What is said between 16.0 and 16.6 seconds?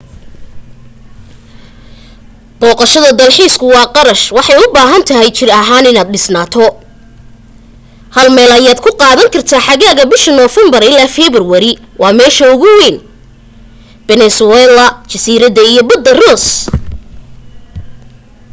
ross